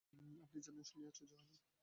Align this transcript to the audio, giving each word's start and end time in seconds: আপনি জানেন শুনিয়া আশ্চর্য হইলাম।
আপনি 0.43 0.59
জানেন 0.61 0.83
শুনিয়া 0.83 1.09
আশ্চর্য 1.09 1.31
হইলাম। 1.31 1.49